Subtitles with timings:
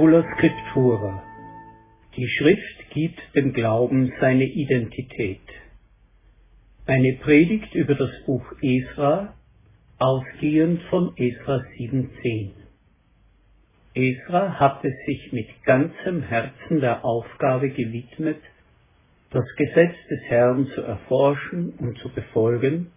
[0.00, 1.22] Sola Scriptura.
[2.16, 5.42] Die Schrift gibt dem Glauben seine Identität.
[6.86, 9.34] Eine Predigt über das Buch Esra,
[9.98, 12.52] ausgehend von Esra 7.10.
[13.92, 18.40] Esra hatte sich mit ganzem Herzen der Aufgabe gewidmet,
[19.28, 22.90] das Gesetz des Herrn zu erforschen und zu befolgen,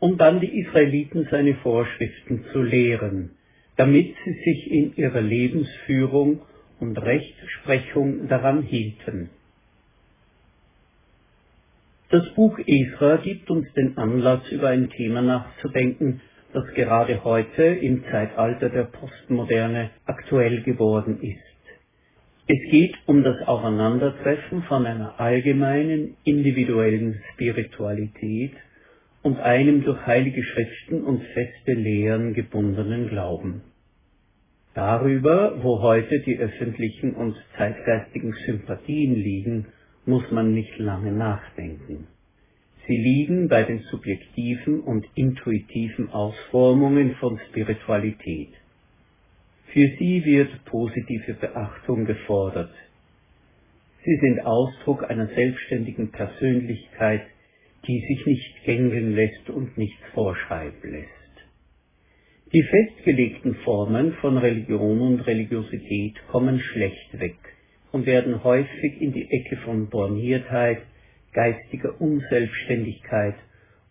[0.00, 3.36] um dann die Israeliten seine Vorschriften zu lehren,
[3.80, 6.42] damit sie sich in ihrer Lebensführung
[6.80, 9.30] und Rechtsprechung daran hielten.
[12.10, 16.20] Das Buch Esra gibt uns den Anlass, über ein Thema nachzudenken,
[16.52, 21.38] das gerade heute im Zeitalter der Postmoderne aktuell geworden ist.
[22.48, 28.52] Es geht um das Aufeinandertreffen von einer allgemeinen individuellen Spiritualität
[29.22, 33.62] und einem durch heilige Schriften und feste Lehren gebundenen Glauben.
[34.80, 39.66] Darüber, wo heute die öffentlichen und zeitgeistigen Sympathien liegen,
[40.06, 42.06] muss man nicht lange nachdenken.
[42.86, 48.54] Sie liegen bei den subjektiven und intuitiven Ausformungen von Spiritualität.
[49.66, 52.72] Für sie wird positive Beachtung gefordert.
[54.02, 57.26] Sie sind Ausdruck einer selbstständigen Persönlichkeit,
[57.86, 61.19] die sich nicht gängeln lässt und nichts vorschreiben lässt.
[62.52, 67.36] Die festgelegten Formen von Religion und Religiosität kommen schlecht weg
[67.92, 70.78] und werden häufig in die Ecke von Borniertheit,
[71.32, 73.36] geistiger Unselbstständigkeit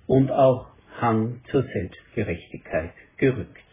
[0.08, 0.68] und auch
[1.00, 3.64] Hang zur Selbstgerechtigkeit gerückt.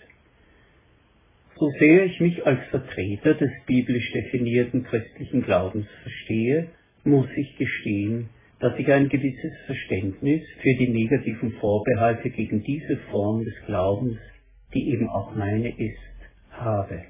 [1.58, 6.68] So sehr ich mich als Vertreter des biblisch definierten christlichen Glaubens verstehe,
[7.02, 8.28] muss ich gestehen,
[8.60, 14.18] dass ich ein gewisses Verständnis für die negativen Vorbehalte gegen diese Form des Glaubens,
[14.76, 15.98] die eben auch meine ist,
[16.50, 17.04] habe.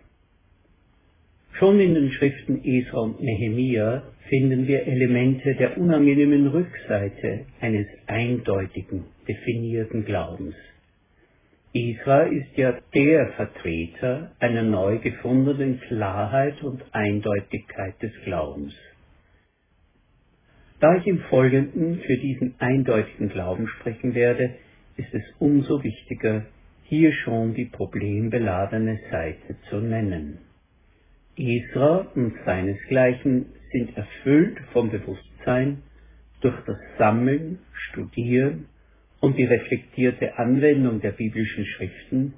[1.59, 9.05] Schon in den Schriften Esra und Nehemia finden wir Elemente der unangenehmen Rückseite eines eindeutigen,
[9.27, 10.55] definierten Glaubens.
[11.75, 18.75] Esra ist ja der Vertreter einer neu gefundenen Klarheit und Eindeutigkeit des Glaubens.
[20.79, 24.57] Da ich im Folgenden für diesen eindeutigen Glauben sprechen werde,
[24.97, 26.47] ist es umso wichtiger,
[26.89, 30.39] hier schon die problembeladene Seite zu nennen.
[31.37, 35.83] Esra und seinesgleichen sind erfüllt vom Bewusstsein
[36.41, 38.67] durch das Sammeln, Studieren
[39.21, 42.35] und die reflektierte Anwendung der biblischen Schriften,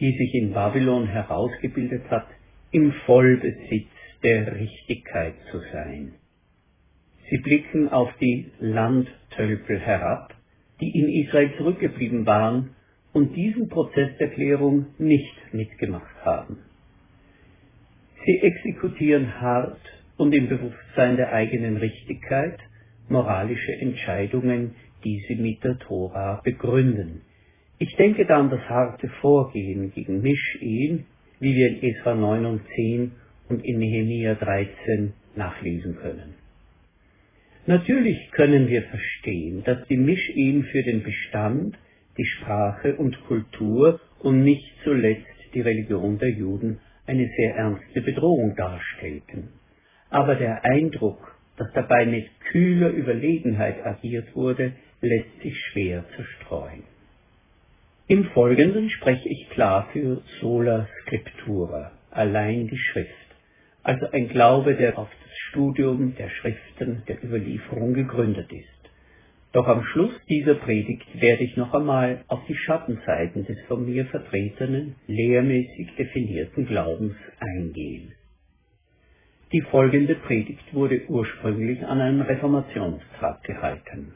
[0.00, 2.26] die sich in Babylon herausgebildet hat,
[2.72, 3.88] im Vollbesitz
[4.22, 6.14] der Richtigkeit zu sein.
[7.30, 10.34] Sie blicken auf die Landtölpel herab,
[10.80, 12.70] die in Israel zurückgeblieben waren
[13.12, 16.58] und diesen Prozess der Klärung nicht mitgemacht haben.
[18.24, 19.80] Sie exekutieren hart
[20.16, 22.58] und im Bewusstsein der eigenen Richtigkeit
[23.08, 24.74] moralische Entscheidungen,
[25.04, 27.22] die sie mit der Tora begründen.
[27.78, 31.04] Ich denke da an das harte Vorgehen gegen Mischehen,
[31.40, 33.10] wie wir in Esra 9 und 10
[33.48, 36.34] und in Nehemia 13 nachlesen können.
[37.66, 41.76] Natürlich können wir verstehen, dass die Mischehen für den Bestand,
[42.18, 48.54] die Sprache und Kultur und nicht zuletzt die Religion der Juden eine sehr ernste Bedrohung
[48.56, 49.48] darstellten.
[50.10, 56.84] Aber der Eindruck, dass dabei mit kühler Überlegenheit agiert wurde, lässt sich schwer zerstreuen.
[58.08, 63.08] Im Folgenden spreche ich klar für sola scriptura, allein die Schrift,
[63.82, 65.08] also ein Glaube, der auf
[65.48, 68.81] Studium der Schriften der Überlieferung gegründet ist.
[69.52, 74.06] Doch am Schluss dieser Predigt werde ich noch einmal auf die Schattenseiten des von mir
[74.06, 78.12] vertretenen, lehrmäßig definierten Glaubens eingehen.
[79.52, 84.14] Die folgende Predigt wurde ursprünglich an einem Reformationstag gehalten.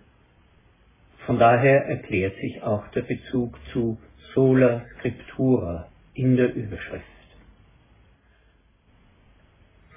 [1.26, 3.98] Von daher erklärt sich auch der Bezug zu
[4.34, 7.04] sola scriptura in der Überschrift.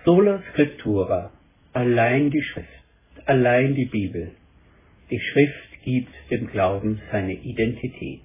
[0.03, 1.31] Sola Scriptura,
[1.71, 2.67] allein die Schrift,
[3.25, 4.31] allein die Bibel.
[5.09, 8.21] Die Schrift gibt dem Glauben seine Identität.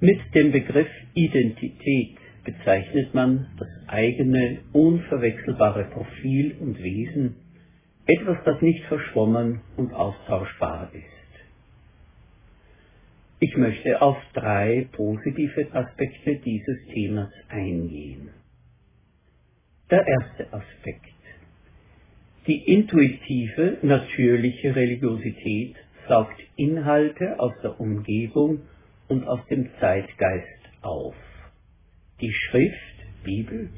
[0.00, 7.36] Mit dem Begriff Identität bezeichnet man das eigene, unverwechselbare Profil und Wesen,
[8.06, 11.22] etwas, das nicht verschwommen und austauschbar ist.
[13.38, 18.30] Ich möchte auf drei positive Aspekte dieses Themas eingehen.
[19.90, 21.11] Der erste Aspekt.
[22.48, 25.76] Die intuitive, natürliche Religiosität
[26.08, 28.62] saugt Inhalte aus der Umgebung
[29.06, 30.48] und aus dem Zeitgeist
[30.80, 31.14] auf.
[32.20, 32.76] Die Schrift,
[33.22, 33.70] Bibel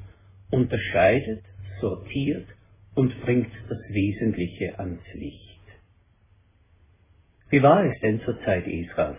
[0.51, 1.43] unterscheidet,
[1.81, 2.47] sortiert
[2.95, 5.61] und bringt das Wesentliche ans Licht.
[7.51, 9.19] Wie war es denn zur Zeit Israels?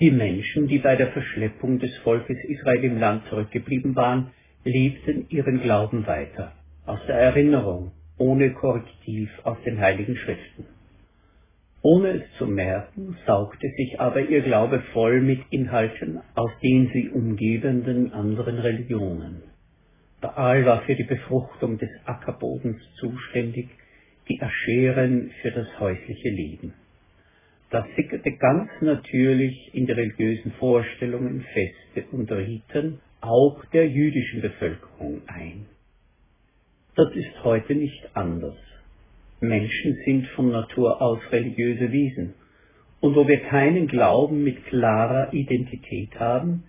[0.00, 4.30] Die Menschen, die bei der Verschleppung des Volkes Israel im Land zurückgeblieben waren,
[4.64, 6.52] lebten ihren Glauben weiter,
[6.86, 10.66] aus der Erinnerung, ohne Korrektiv aus den Heiligen Schriften.
[11.82, 17.08] Ohne es zu merken, saugte sich aber ihr Glaube voll mit Inhalten aus den sie
[17.08, 19.42] umgebenden anderen Religionen.
[20.20, 23.68] Baal war für die Befruchtung des Ackerbodens zuständig,
[24.28, 26.74] die Ascheren für das häusliche Leben.
[27.70, 35.22] Das sickerte ganz natürlich in die religiösen Vorstellungen, Feste und Riten auch der jüdischen Bevölkerung
[35.26, 35.66] ein.
[36.98, 38.56] Das ist heute nicht anders.
[39.38, 42.34] Menschen sind von Natur aus religiöse Wesen,
[42.98, 46.64] und wo wir keinen Glauben mit klarer Identität haben,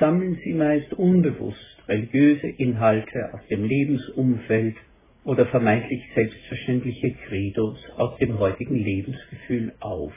[0.00, 4.74] sammeln sie meist unbewusst religiöse Inhalte aus dem Lebensumfeld
[5.22, 10.12] oder vermeintlich selbstverständliche Credos aus dem heutigen Lebensgefühl auf.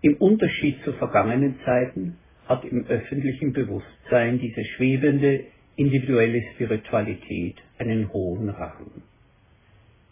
[0.00, 5.40] Im Unterschied zu vergangenen Zeiten hat im öffentlichen Bewusstsein diese schwebende
[5.78, 8.90] individuelle Spiritualität einen hohen Rang.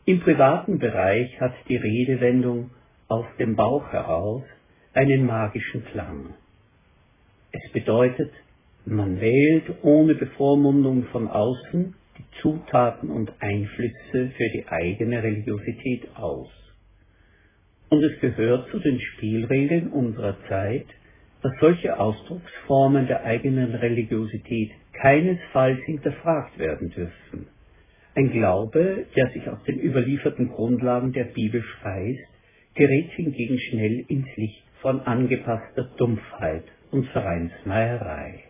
[0.04, 2.70] Im privaten Bereich hat die Redewendung
[3.08, 4.44] aus dem Bauch heraus
[4.94, 6.34] einen magischen Klang.
[7.50, 8.30] Es bedeutet,
[8.84, 16.48] man wählt ohne Bevormundung von außen die Zutaten und Einflüsse für die eigene Religiosität aus.
[17.88, 20.86] Und es gehört zu den Spielregeln unserer Zeit,
[21.42, 24.70] dass solche Ausdrucksformen der eigenen Religiosität
[25.00, 27.48] keinesfalls hinterfragt werden dürfen.
[28.14, 32.28] Ein Glaube, der sich aus den überlieferten Grundlagen der Bibel speist,
[32.74, 38.44] gerät hingegen schnell ins Licht von angepasster Dumpfheit und Vereinsmeierei.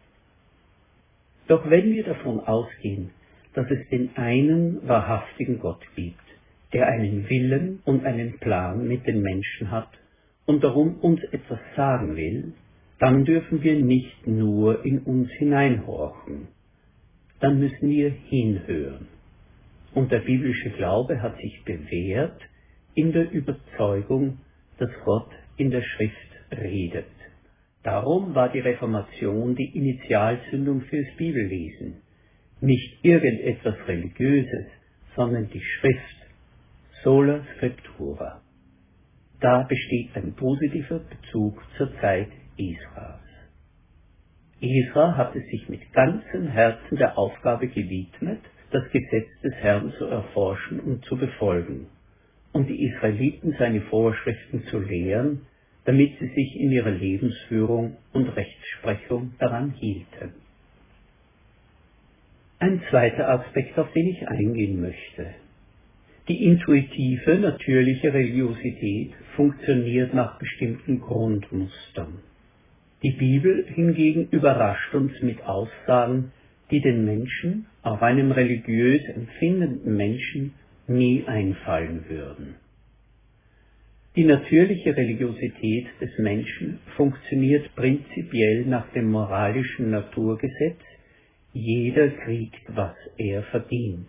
[1.48, 3.10] Doch wenn wir davon ausgehen,
[3.54, 6.20] dass es den einen wahrhaftigen Gott gibt,
[6.72, 9.88] der einen Willen und einen Plan mit den Menschen hat
[10.44, 12.52] und darum uns etwas sagen will,
[12.98, 16.48] dann dürfen wir nicht nur in uns hineinhorchen,
[17.40, 19.08] dann müssen wir hinhören.
[19.94, 22.40] Und der biblische Glaube hat sich bewährt
[22.94, 24.38] in der Überzeugung,
[24.78, 26.16] dass Gott in der Schrift
[26.50, 27.06] redet.
[27.82, 32.02] Darum war die Reformation die Initialzündung fürs Bibellesen.
[32.60, 34.66] Nicht irgendetwas Religiöses,
[35.14, 36.16] sondern die Schrift,
[37.04, 38.42] sola scriptura.
[39.40, 43.20] Da besteht ein positiver Bezug zur Zeit Israels.
[44.60, 50.80] Esra hatte sich mit ganzem Herzen der Aufgabe gewidmet, das Gesetz des Herrn zu erforschen
[50.80, 51.86] und zu befolgen,
[52.52, 55.42] und die Israeliten seine Vorschriften zu lehren,
[55.84, 60.32] damit sie sich in ihrer Lebensführung und Rechtsprechung daran hielten.
[62.58, 65.34] Ein zweiter Aspekt, auf den ich eingehen möchte.
[66.28, 72.18] Die intuitive, natürliche Religiosität funktioniert nach bestimmten Grundmustern.
[73.02, 76.32] Die Bibel hingegen überrascht uns mit Aussagen,
[76.70, 80.54] die den Menschen, auch einem religiös empfindenden Menschen,
[80.88, 82.56] nie einfallen würden.
[84.16, 90.80] Die natürliche Religiosität des Menschen funktioniert prinzipiell nach dem moralischen Naturgesetz,
[91.52, 94.08] jeder kriegt, was er verdient.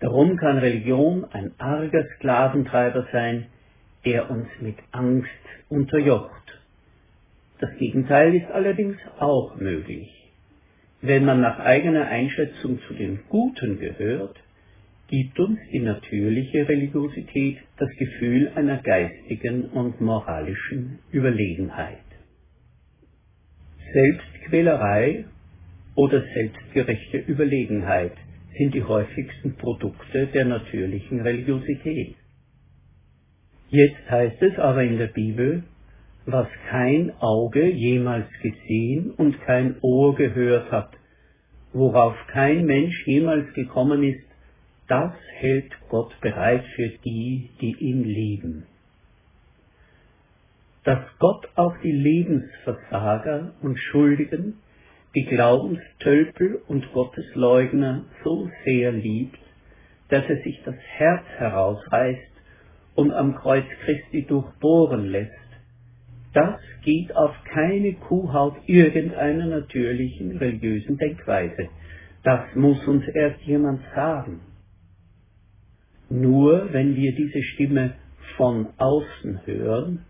[0.00, 3.46] Darum kann Religion ein arger Sklaventreiber sein,
[4.06, 5.28] der uns mit Angst
[5.68, 6.39] unterjocht.
[7.60, 10.08] Das Gegenteil ist allerdings auch möglich.
[11.02, 14.36] Wenn man nach eigener Einschätzung zu den Guten gehört,
[15.08, 21.98] gibt uns die natürliche Religiosität das Gefühl einer geistigen und moralischen Überlegenheit.
[23.92, 25.24] Selbstquälerei
[25.96, 28.12] oder selbstgerechte Überlegenheit
[28.56, 32.14] sind die häufigsten Produkte der natürlichen Religiosität.
[33.68, 35.64] Jetzt heißt es aber in der Bibel,
[36.32, 40.90] was kein Auge jemals gesehen und kein Ohr gehört hat,
[41.72, 44.24] worauf kein Mensch jemals gekommen ist,
[44.88, 48.66] das hält Gott bereit für die, die ihn lieben.
[50.84, 54.54] Dass Gott auch die Lebensversager und Schuldigen,
[55.14, 59.38] die Glaubenstölpel und Gottesleugner so sehr liebt,
[60.08, 62.30] dass er sich das Herz herausreißt
[62.96, 65.39] und am Kreuz Christi durchbohren lässt,
[66.32, 71.68] das geht auf keine Kuhhaut irgendeiner natürlichen religiösen Denkweise.
[72.22, 74.40] Das muss uns erst jemand sagen.
[76.08, 77.94] Nur wenn wir diese Stimme
[78.36, 80.04] von außen hören,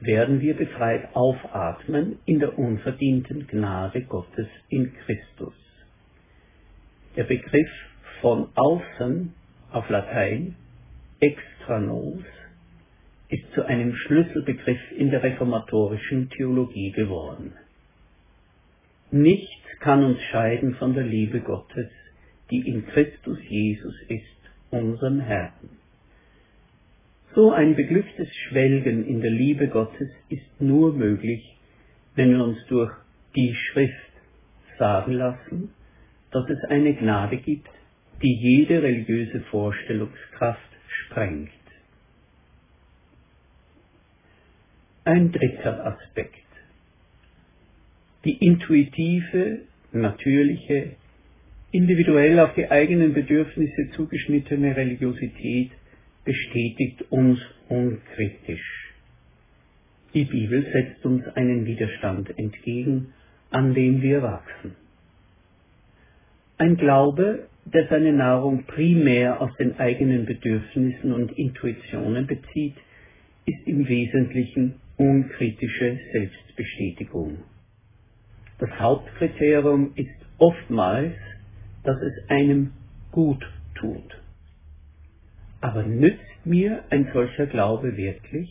[0.00, 5.54] werden wir befreit aufatmen in der unverdienten Gnade Gottes in Christus.
[7.16, 7.70] Der Begriff
[8.20, 9.32] von außen
[9.72, 10.56] auf Latein,
[11.20, 12.22] extra nos,
[13.28, 17.52] ist zu einem Schlüsselbegriff in der reformatorischen Theologie geworden.
[19.10, 21.88] Nichts kann uns scheiden von der Liebe Gottes,
[22.50, 24.22] die in Christus Jesus ist,
[24.70, 25.52] unserem Herrn.
[27.34, 31.56] So ein beglücktes Schwelgen in der Liebe Gottes ist nur möglich,
[32.14, 32.92] wenn wir uns durch
[33.34, 33.94] die Schrift
[34.78, 35.70] sagen lassen,
[36.30, 37.68] dass es eine Gnade gibt,
[38.22, 41.50] die jede religiöse Vorstellungskraft sprengt.
[45.06, 46.34] Ein dritter Aspekt.
[48.24, 49.60] Die intuitive,
[49.92, 50.96] natürliche,
[51.70, 55.70] individuell auf die eigenen Bedürfnisse zugeschnittene Religiosität
[56.24, 58.94] bestätigt uns unkritisch.
[60.12, 63.12] Die Bibel setzt uns einen Widerstand entgegen,
[63.50, 64.74] an dem wir wachsen.
[66.58, 72.74] Ein Glaube, der seine Nahrung primär aus den eigenen Bedürfnissen und Intuitionen bezieht,
[73.46, 77.38] ist im Wesentlichen unkritische Selbstbestätigung.
[78.58, 81.14] Das Hauptkriterium ist oftmals,
[81.84, 82.72] dass es einem
[83.12, 84.20] gut tut.
[85.60, 88.50] Aber nützt mir ein solcher Glaube wirklich?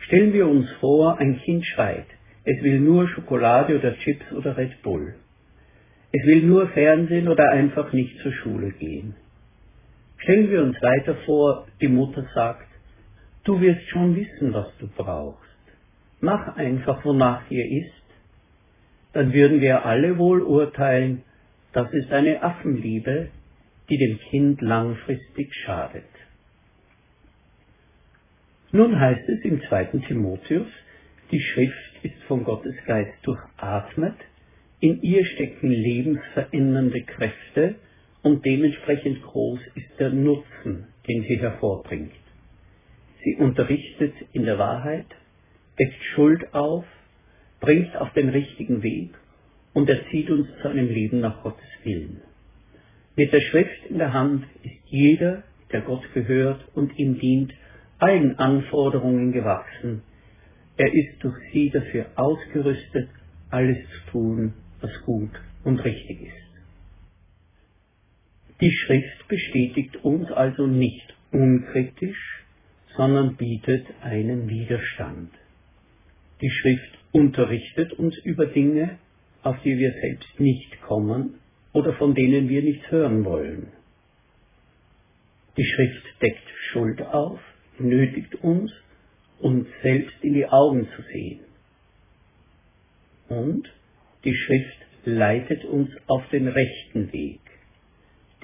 [0.00, 2.06] Stellen wir uns vor, ein Kind schreit,
[2.44, 5.14] es will nur Schokolade oder Chips oder Red Bull.
[6.12, 9.14] Es will nur Fernsehen oder einfach nicht zur Schule gehen.
[10.18, 12.66] Stellen wir uns weiter vor, die Mutter sagt,
[13.44, 15.40] Du wirst schon wissen, was du brauchst.
[16.20, 18.02] Mach einfach, wonach dir ist.
[19.12, 21.22] Dann würden wir alle wohl urteilen,
[21.72, 23.28] das ist eine Affenliebe,
[23.88, 26.04] die dem Kind langfristig schadet.
[28.70, 30.68] Nun heißt es im zweiten Timotheus,
[31.30, 34.16] die Schrift ist von Gottes Geist durchatmet,
[34.80, 37.74] in ihr stecken lebensverändernde Kräfte
[38.22, 42.21] und dementsprechend groß ist der Nutzen, den sie hervorbringt.
[43.24, 45.06] Sie unterrichtet in der Wahrheit,
[45.78, 46.84] deckt Schuld auf,
[47.60, 49.10] bringt auf den richtigen Weg
[49.72, 52.20] und erzieht uns zu einem Leben nach Gottes Willen.
[53.16, 57.52] Mit der Schrift in der Hand ist jeder, der Gott gehört und ihm dient,
[57.98, 60.02] allen Anforderungen gewachsen.
[60.76, 63.08] Er ist durch sie dafür ausgerüstet,
[63.50, 65.30] alles zu tun, was gut
[65.62, 66.42] und richtig ist.
[68.60, 72.41] Die Schrift bestätigt uns also nicht unkritisch,
[72.96, 75.30] sondern bietet einen Widerstand.
[76.40, 78.98] Die Schrift unterrichtet uns über Dinge,
[79.42, 81.34] auf die wir selbst nicht kommen
[81.72, 83.68] oder von denen wir nichts hören wollen.
[85.56, 87.40] Die Schrift deckt Schuld auf,
[87.78, 88.72] nötigt uns,
[89.40, 91.40] uns selbst in die Augen zu sehen.
[93.28, 93.70] Und
[94.24, 97.40] die Schrift leitet uns auf den rechten Weg.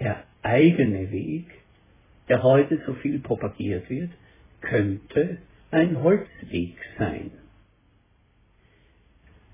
[0.00, 1.46] Der eigene Weg,
[2.28, 4.10] der heute so viel propagiert wird,
[4.60, 5.38] könnte
[5.70, 7.30] ein Holzweg sein.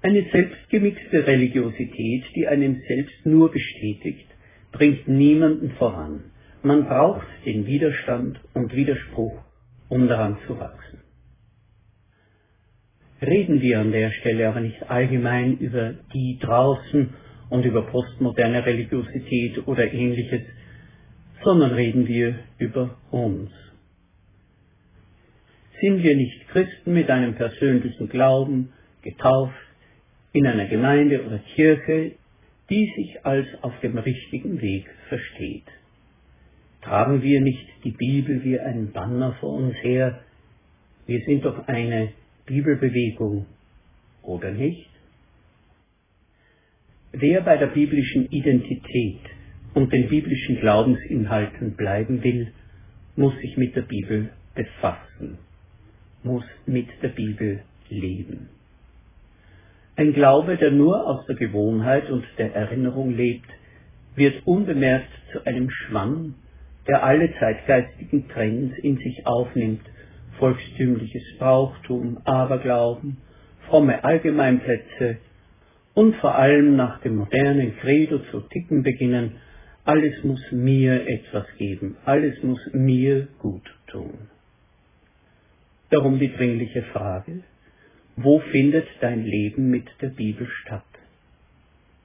[0.03, 4.27] Eine selbstgemixte Religiosität, die einen selbst nur bestätigt,
[4.73, 6.25] bringt niemanden voran.
[6.63, 9.41] Man braucht den Widerstand und Widerspruch,
[9.89, 11.01] um daran zu wachsen.
[13.23, 17.15] Reden wir an der Stelle aber nicht allgemein über die draußen
[17.49, 20.43] und über postmoderne Religiosität oder ähnliches,
[21.43, 23.51] sondern reden wir über uns.
[25.85, 28.73] Sind wir nicht Christen mit einem persönlichen Glauben,
[29.03, 29.53] getauft,
[30.33, 32.13] in einer Gemeinde oder Kirche,
[32.71, 35.67] die sich als auf dem richtigen Weg versteht?
[36.81, 40.21] Tragen wir nicht die Bibel wie ein Banner vor uns her?
[41.05, 42.15] Wir sind doch eine
[42.47, 43.45] Bibelbewegung,
[44.23, 44.89] oder nicht?
[47.13, 49.21] Wer bei der biblischen Identität
[49.75, 52.53] und den biblischen Glaubensinhalten bleiben will,
[53.17, 55.37] muss sich mit der Bibel befassen
[56.25, 58.49] muss mit der Bibel leben.
[59.97, 63.49] Ein Glaube, der nur aus der Gewohnheit und der Erinnerung lebt,
[64.17, 66.35] wird unbemerkt zu einem Schwamm,
[66.89, 69.83] der alle zeitgeistigen Trends in sich aufnimmt,
[70.39, 73.19] volkstümliches Brauchtum, Aberglauben,
[73.69, 75.19] fromme Allgemeinplätze
[75.95, 79.37] und vor allem nach dem modernen Credo zu ticken beginnen,
[79.85, 84.34] alles muss mir etwas geben, alles muss mir gut tun.
[85.91, 87.43] Darum die dringliche Frage,
[88.17, 90.83] wo findet dein Leben mit der Bibel statt?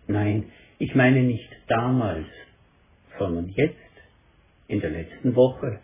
[0.07, 0.45] Nein,
[0.79, 2.27] ich meine nicht damals,
[3.17, 3.75] sondern jetzt,
[4.67, 5.79] in der letzten Woche,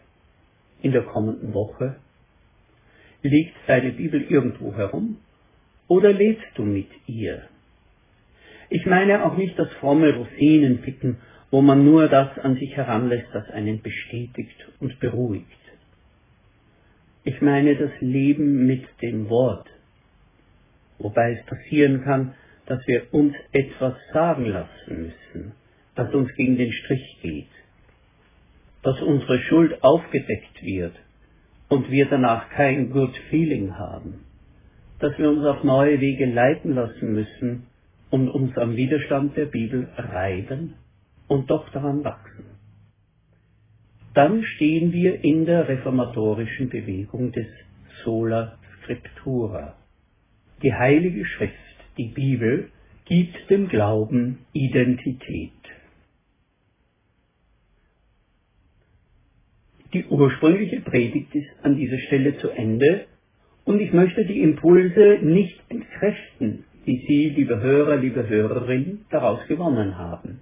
[0.82, 1.98] in der kommenden Woche.
[3.22, 5.18] Liegt deine Bibel irgendwo herum
[5.88, 7.44] oder lebst du mit ihr?
[8.70, 11.18] Ich meine auch nicht das fromme Rosinenpicken,
[11.52, 15.65] wo man nur das an sich heranlässt, das einen bestätigt und beruhigt.
[17.28, 19.68] Ich meine das Leben mit dem Wort,
[21.00, 22.36] wobei es passieren kann,
[22.68, 25.52] dass wir uns etwas sagen lassen müssen,
[25.96, 27.50] das uns gegen den Strich geht,
[28.84, 30.94] dass unsere Schuld aufgedeckt wird
[31.68, 34.26] und wir danach kein Good Feeling haben,
[35.00, 37.66] dass wir uns auf neue Wege leiten lassen müssen
[38.12, 40.76] und uns am Widerstand der Bibel reiben
[41.28, 42.45] und doch daran wachsen.
[44.16, 47.48] Dann stehen wir in der reformatorischen Bewegung des
[48.06, 49.76] Sola Scriptura.
[50.64, 51.54] Die Heilige Schrift,
[51.98, 52.70] die Bibel,
[53.04, 55.52] gibt dem Glauben Identität.
[59.94, 63.08] Die ursprüngliche Predigt ist an dieser Stelle zu Ende
[63.66, 69.98] und ich möchte die Impulse nicht entkräften, die Sie, liebe Hörer, liebe Hörerin, daraus gewonnen
[69.98, 70.40] haben.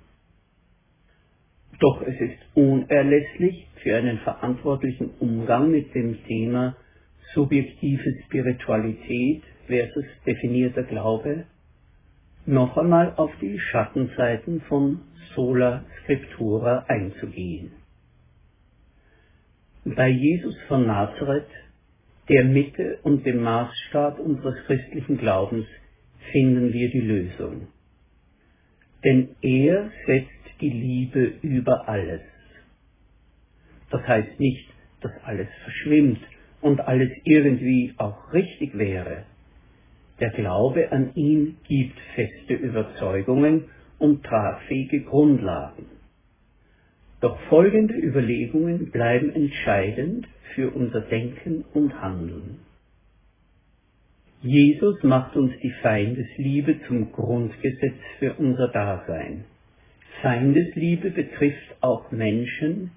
[1.79, 6.75] Doch es ist unerlässlich für einen verantwortlichen Umgang mit dem Thema
[7.33, 11.45] subjektive Spiritualität versus definierter Glaube,
[12.45, 15.01] noch einmal auf die Schattenseiten von
[15.33, 17.71] Sola Scriptura einzugehen
[19.85, 21.49] bei Jesus von Nazareth,
[22.29, 25.65] der Mitte und dem Maßstab unseres christlichen Glaubens,
[26.31, 27.67] finden wir die Lösung.
[29.03, 30.32] Denn er setzt
[30.63, 32.21] die Liebe über alles.
[33.91, 34.69] Das heißt nicht,
[35.01, 36.21] dass alles verschwimmt
[36.61, 39.25] und alles irgendwie auch richtig wäre.
[40.21, 43.65] Der Glaube an ihn gibt feste Überzeugungen
[43.99, 45.85] und tragfähige Grundlagen.
[47.19, 52.59] Doch folgende Überlegungen bleiben entscheidend für unser Denken und Handeln.
[54.41, 59.45] Jesus macht uns die Feindesliebe zum Grundgesetz für unser Dasein.
[60.23, 62.91] Feindesliebe betrifft auch Menschen,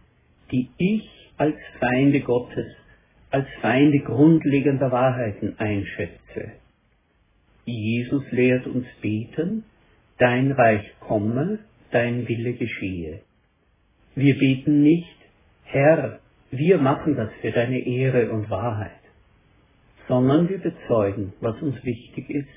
[0.53, 2.69] die ich als Feinde Gottes,
[3.31, 6.53] als Feinde grundlegender Wahrheiten einschätze.
[7.65, 9.65] Jesus lehrt uns beten,
[10.19, 11.59] dein Reich komme,
[11.91, 13.23] dein Wille geschehe.
[14.15, 15.17] Wir beten nicht,
[15.65, 16.21] Herr,
[16.53, 19.03] wir machen das für deine Ehre und Wahrheit,
[20.07, 22.49] sondern wir bezeugen, was uns wichtig ist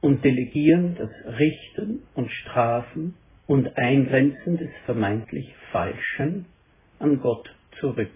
[0.00, 3.14] und delegieren das Richten und Strafen
[3.46, 6.46] und Eingrenzen des vermeintlich Falschen
[6.98, 8.10] an Gott zurück.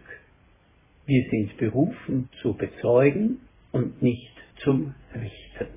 [1.06, 3.40] Wir sind berufen zu bezeugen
[3.72, 5.68] und nicht zum Richten.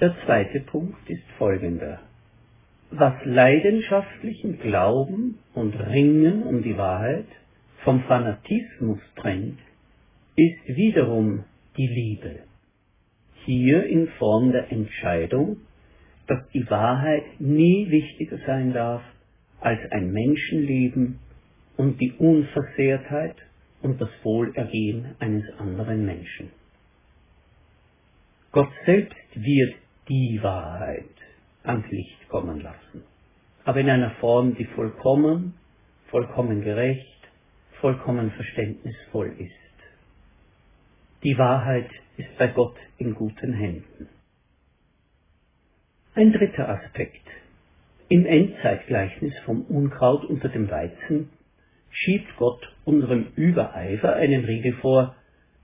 [0.00, 2.00] Der zweite Punkt ist folgender
[2.90, 7.26] was leidenschaftlichen Glauben und Ringen um die Wahrheit
[7.84, 9.58] vom Fanatismus trennt,
[10.36, 11.44] ist wiederum
[11.76, 12.40] die Liebe.
[13.44, 15.58] Hier in Form der Entscheidung,
[16.26, 19.02] dass die Wahrheit nie wichtiger sein darf
[19.60, 21.18] als ein Menschenleben
[21.76, 23.36] und die Unversehrtheit
[23.82, 26.50] und das Wohlergehen eines anderen Menschen.
[28.52, 29.74] Gott selbst wird
[30.08, 31.04] die Wahrheit
[31.62, 33.02] ans Licht kommen lassen.
[33.64, 35.54] Aber in einer Form, die vollkommen,
[36.08, 37.06] vollkommen gerecht,
[37.80, 39.52] vollkommen verständnisvoll ist.
[41.22, 44.08] Die Wahrheit ist bei Gott in guten Händen.
[46.16, 47.28] Ein dritter Aspekt.
[48.08, 51.28] Im Endzeitgleichnis vom Unkraut unter dem Weizen
[51.90, 55.14] schiebt Gott unserem Übereifer einen Riegel vor,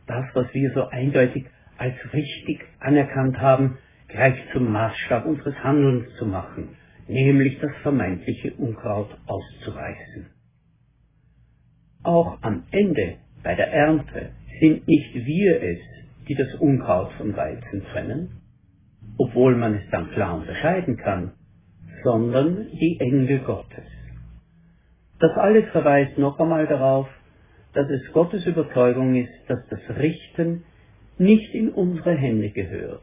[0.06, 1.46] das, was wir so eindeutig
[1.78, 6.76] als richtig anerkannt haben, gleich zum Maßstab unseres Handelns zu machen,
[7.08, 10.26] nämlich das vermeintliche Unkraut auszureißen.
[12.02, 15.80] Auch am Ende, bei der Ernte, sind nicht wir es,
[16.28, 18.41] die das Unkraut vom Weizen trennen,
[19.42, 21.32] obwohl man es dann klar unterscheiden kann,
[22.04, 23.84] sondern die Engel Gottes.
[25.18, 27.08] Das alles verweist noch einmal darauf,
[27.74, 30.62] dass es Gottes Überzeugung ist, dass das Richten
[31.18, 33.02] nicht in unsere Hände gehört,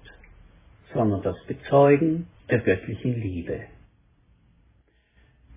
[0.93, 3.59] sondern das Bezeugen der göttlichen Liebe.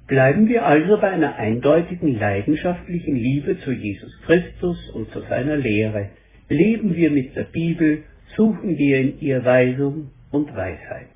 [0.08, 6.08] Bleiben wir also bei einer eindeutigen leidenschaftlichen Liebe zu Jesus Christus und zu seiner Lehre.
[6.48, 8.02] Leben wir mit der Bibel,
[8.36, 11.08] suchen wir in ihr Weisung und Weisheit.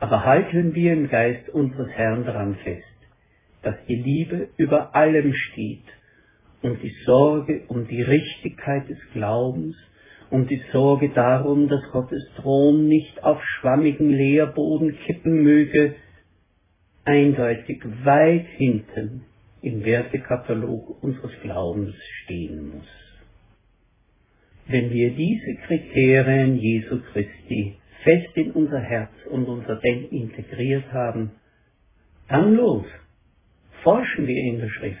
[0.00, 2.84] Aber halten wir im Geist unseres Herrn daran fest,
[3.62, 5.84] dass die Liebe über allem steht
[6.62, 9.76] und die Sorge um die Richtigkeit des Glaubens
[10.30, 15.96] und die Sorge darum, dass Gottes Thron nicht auf schwammigen Leerboden kippen möge,
[17.04, 19.24] eindeutig weit hinten
[19.62, 22.88] im Wertekatalog unseres Glaubens stehen muss.
[24.66, 31.32] Wenn wir diese Kriterien Jesu Christi fest in unser Herz und unser Denken integriert haben,
[32.28, 32.86] dann los.
[33.82, 34.98] Forschen wir in der Schrift,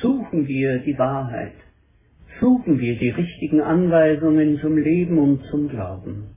[0.00, 1.54] suchen wir die Wahrheit,
[2.40, 6.36] suchen wir die richtigen Anweisungen zum Leben und zum Glauben.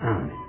[0.00, 0.42] Amen.